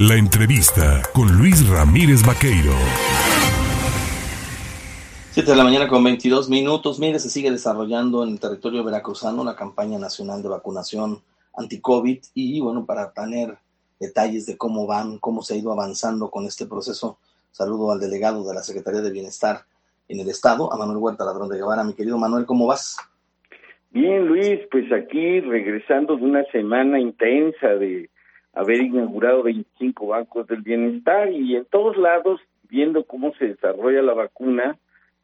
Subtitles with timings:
[0.00, 2.70] La entrevista con Luis Ramírez Vaqueiro.
[5.32, 7.00] 7 de la mañana con 22 minutos.
[7.00, 11.18] Mire, se sigue desarrollando en el territorio veracruzano la campaña nacional de vacunación
[11.56, 13.56] anti-COVID y bueno, para tener
[13.98, 17.18] detalles de cómo van, cómo se ha ido avanzando con este proceso,
[17.50, 19.62] saludo al delegado de la Secretaría de Bienestar
[20.06, 21.82] en el Estado, a Manuel Huerta Ladrón de Guevara.
[21.82, 22.96] Mi querido Manuel, ¿cómo vas?
[23.90, 28.08] Bien, Luis, pues aquí regresando de una semana intensa de
[28.58, 34.14] haber inaugurado 25 bancos del bienestar y en todos lados, viendo cómo se desarrolla la
[34.14, 34.76] vacuna,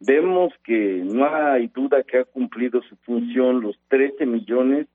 [0.00, 4.88] vemos que no hay duda que ha cumplido su función los 13 millones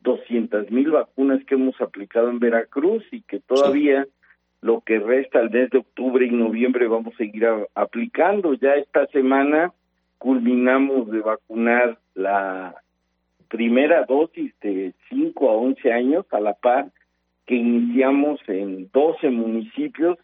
[0.00, 4.06] 200 mil vacunas que hemos aplicado en Veracruz y que todavía
[4.62, 8.54] lo que resta el mes de octubre y noviembre vamos a seguir aplicando.
[8.54, 9.72] Ya esta semana
[10.18, 12.74] culminamos de vacunar la
[13.48, 16.90] primera dosis de 5 a 11 años a la par
[17.46, 20.18] que iniciamos en 12 municipios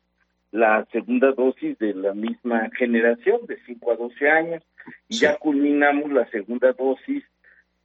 [0.51, 4.63] la segunda dosis de la misma generación de 5 a 12 años
[5.09, 7.24] y ya culminamos la segunda dosis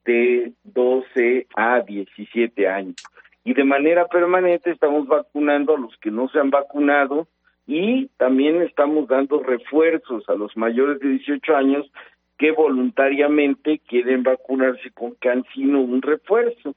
[0.05, 2.95] de 12 a 17 años.
[3.43, 7.27] Y de manera permanente estamos vacunando a los que no se han vacunado
[7.65, 11.89] y también estamos dando refuerzos a los mayores de 18 años
[12.37, 16.75] que voluntariamente quieren vacunarse con cancino un refuerzo.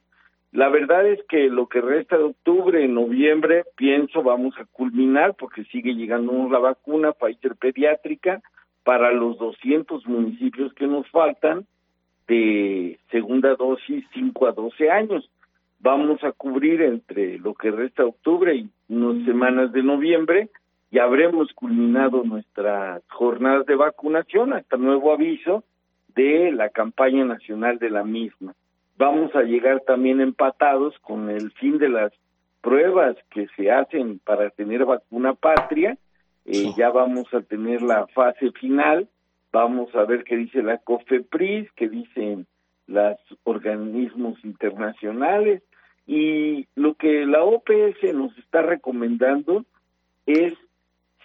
[0.51, 5.35] La verdad es que lo que resta de octubre, en noviembre, pienso vamos a culminar
[5.35, 8.41] porque sigue llegando la vacuna Pfizer pediátrica
[8.83, 11.65] para los 200 municipios que nos faltan
[12.27, 15.29] de segunda dosis 5 a 12 años.
[15.79, 20.49] Vamos a cubrir entre lo que resta de octubre y unas semanas de noviembre
[20.91, 25.63] y habremos culminado nuestras jornadas de vacunación hasta nuevo aviso
[26.13, 28.53] de la campaña nacional de la misma.
[28.97, 32.11] Vamos a llegar también empatados con el fin de las
[32.61, 35.97] pruebas que se hacen para tener vacuna patria.
[36.45, 39.07] Eh, ya vamos a tener la fase final.
[39.51, 42.45] Vamos a ver qué dice la COFEPRIS, qué dicen
[42.87, 45.63] los organismos internacionales.
[46.07, 49.65] Y lo que la OPS nos está recomendando
[50.25, 50.53] es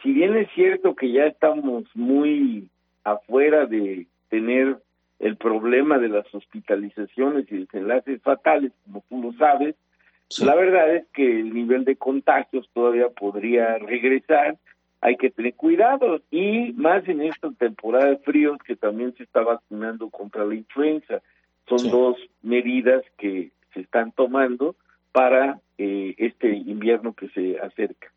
[0.03, 2.69] si bien es cierto que ya estamos muy
[3.05, 4.79] afuera de tener
[5.19, 9.75] el problema de las hospitalizaciones y desenlaces fatales, como tú lo sabes,
[10.41, 14.59] la verdad es que el nivel de contagios todavía podría regresar,
[15.01, 19.41] hay que tener cuidado y más en esta temporada de fríos que también se está
[19.43, 21.23] vacunando contra la influenza.
[21.69, 24.75] Son dos medidas que se están tomando
[25.13, 28.13] para eh, este invierno que se acerca.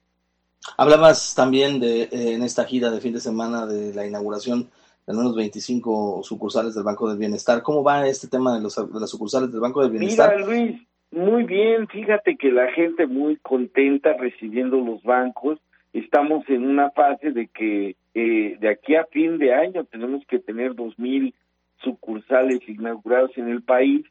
[0.77, 4.69] Hablabas también de eh, en esta gira de fin de semana de la inauguración
[5.09, 7.63] de menos 25 sucursales del Banco del Bienestar.
[7.63, 10.35] ¿Cómo va este tema de, los, de las sucursales del Banco del Bienestar?
[10.35, 11.87] Mira, Luis, muy bien.
[11.87, 15.57] Fíjate que la gente muy contenta recibiendo los bancos.
[15.93, 20.37] Estamos en una fase de que eh, de aquí a fin de año tenemos que
[20.37, 21.33] tener 2.000
[21.81, 24.05] sucursales inauguradas en el país,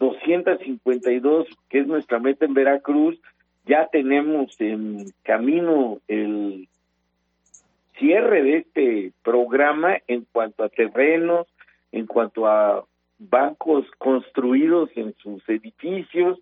[0.00, 3.20] 252, que es nuestra meta en Veracruz,
[3.66, 6.68] ya tenemos en camino el
[8.00, 11.46] cierre de este programa en cuanto a terrenos,
[11.92, 12.84] en cuanto a
[13.18, 16.38] bancos construidos en sus edificios,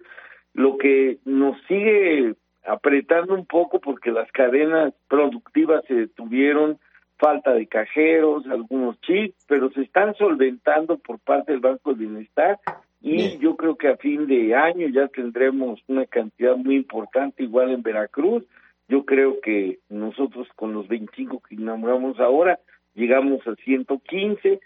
[0.55, 6.79] lo que nos sigue apretando un poco porque las cadenas productivas se detuvieron,
[7.19, 12.59] falta de cajeros, algunos chips, pero se están solventando por parte del Banco de Bienestar
[13.01, 17.71] y yo creo que a fin de año ya tendremos una cantidad muy importante igual
[17.71, 18.45] en Veracruz.
[18.89, 22.59] Yo creo que nosotros con los 25 que inauguramos ahora
[22.95, 24.61] llegamos a 115.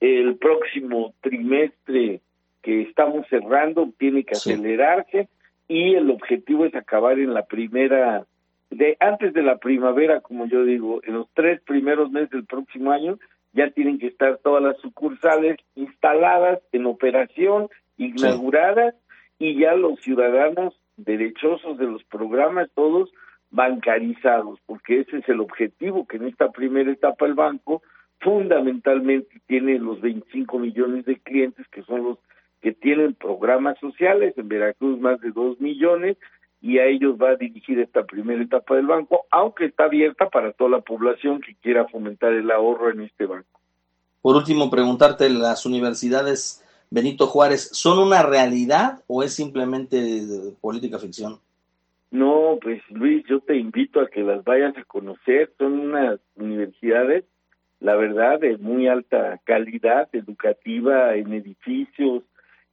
[0.00, 2.20] El próximo trimestre
[2.62, 5.28] que estamos cerrando tiene que acelerarse
[5.68, 8.26] y el objetivo es acabar en la primera
[8.70, 12.90] de antes de la primavera, como yo digo, en los tres primeros meses del próximo
[12.90, 13.18] año
[13.52, 18.94] ya tienen que estar todas las sucursales instaladas en operación, inauguradas,
[19.38, 23.10] y ya los ciudadanos derechosos de los programas, todos
[23.54, 27.82] bancarizados, porque ese es el objetivo que en esta primera etapa el banco
[28.20, 32.18] fundamentalmente tiene los 25 millones de clientes que son los
[32.60, 36.16] que tienen programas sociales, en Veracruz más de 2 millones,
[36.60, 40.52] y a ellos va a dirigir esta primera etapa del banco, aunque está abierta para
[40.52, 43.60] toda la población que quiera fomentar el ahorro en este banco.
[44.20, 50.22] Por último, preguntarte, ¿las universidades Benito Juárez son una realidad o es simplemente
[50.60, 51.38] política ficción?
[52.10, 55.52] No, pues Luis, yo te invito a que las vayas a conocer.
[55.58, 57.24] Son unas universidades,
[57.80, 62.22] la verdad, de muy alta calidad educativa en edificios,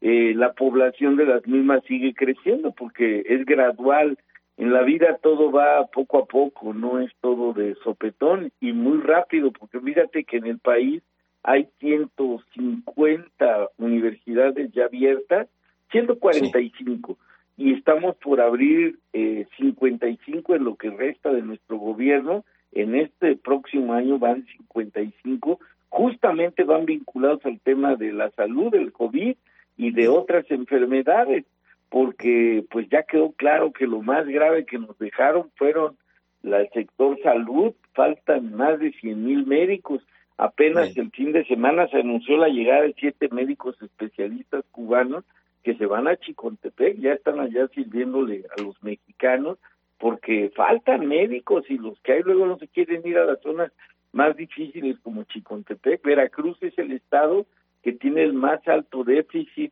[0.01, 4.17] eh, la población de las mismas sigue creciendo porque es gradual.
[4.57, 8.99] En la vida todo va poco a poco, no es todo de sopetón y muy
[8.99, 11.03] rápido, porque fíjate que en el país
[11.43, 15.47] hay 150 universidades ya abiertas,
[15.91, 17.17] 145,
[17.57, 22.43] y estamos por abrir eh, 55 en lo que resta de nuestro gobierno.
[22.71, 25.59] En este próximo año van 55,
[25.89, 29.35] justamente van vinculados al tema de la salud, del COVID
[29.77, 31.45] y de otras enfermedades
[31.91, 35.97] porque pues ya quedó claro que lo más grave que nos dejaron fueron
[36.41, 40.01] el sector salud, faltan más de 100 mil médicos.
[40.37, 45.25] Apenas el fin de semana se anunció la llegada de siete médicos especialistas cubanos
[45.63, 49.57] que se van a Chicontepec, ya están allá sirviéndole a los mexicanos,
[49.97, 53.71] porque faltan médicos y los que hay luego no se quieren ir a las zonas
[54.11, 56.03] más difíciles como Chicontepec.
[56.03, 57.45] Veracruz es el estado
[57.83, 59.71] que tiene el más alto déficit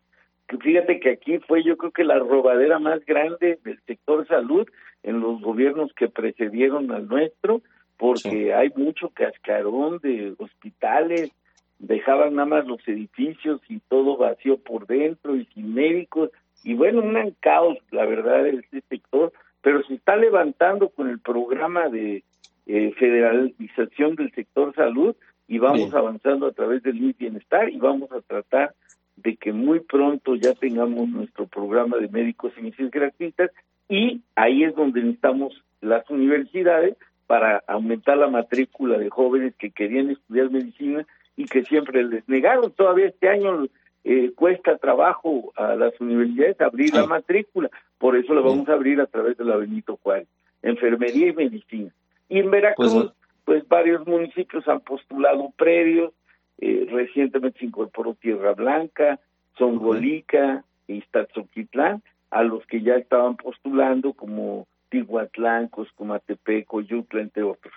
[0.57, 4.67] fíjate que aquí fue yo creo que la robadera más grande del sector salud
[5.03, 7.61] en los gobiernos que precedieron al nuestro,
[7.97, 11.31] porque hay mucho cascarón de hospitales,
[11.79, 16.29] dejaban nada más los edificios y todo vacío por dentro y sin médicos,
[16.63, 19.31] y bueno, un caos, la verdad, este sector,
[19.61, 22.23] pero se está levantando con el programa de
[22.67, 25.15] eh, federalización del sector salud
[25.47, 28.75] y vamos avanzando a través del bienestar y vamos a tratar
[29.15, 33.51] de que muy pronto ya tengamos nuestro programa de médicos y medicinas gratuitas
[33.89, 36.95] y ahí es donde necesitamos las universidades
[37.29, 41.05] para aumentar la matrícula de jóvenes que querían estudiar medicina
[41.37, 42.71] y que siempre les negaron.
[42.71, 43.67] Todavía este año
[44.03, 48.99] eh, cuesta trabajo a las universidades abrir la matrícula, por eso la vamos a abrir
[48.99, 50.27] a través de la Benito Juárez,
[50.63, 51.91] enfermería y medicina.
[52.29, 53.13] Y en Veracruz, pues,
[53.45, 56.11] pues varios municipios han postulado predios,
[56.57, 59.19] eh, recientemente se incorporó Tierra Blanca,
[59.55, 62.01] Zongolica y Iztazoquitlán,
[62.31, 67.73] a los que ya estaban postulando como Tihuatlán, Coscomatepec, Coyutla, entre otros.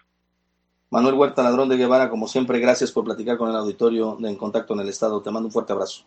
[0.91, 4.37] Manuel Huerta Ladrón de Guevara, como siempre, gracias por platicar con el auditorio de En
[4.37, 5.23] Contacto en el Estado.
[5.23, 6.05] Te mando un fuerte abrazo.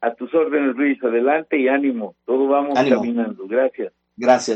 [0.00, 1.02] A tus órdenes, Luis.
[1.04, 2.14] Adelante y ánimo.
[2.24, 3.46] Todo vamos caminando.
[3.46, 3.92] Gracias.
[4.16, 4.48] Gracias.